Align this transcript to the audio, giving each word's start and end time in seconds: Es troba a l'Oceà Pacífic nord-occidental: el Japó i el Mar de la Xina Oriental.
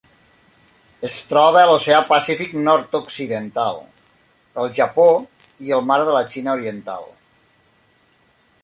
Es 1.09 1.17
troba 1.31 1.59
a 1.63 1.67
l'Oceà 1.71 1.99
Pacífic 2.07 2.55
nord-occidental: 2.69 3.77
el 4.65 4.73
Japó 4.81 5.07
i 5.69 5.77
el 5.79 5.87
Mar 5.93 6.01
de 6.11 6.19
la 6.19 6.27
Xina 6.35 6.59
Oriental. 6.61 7.09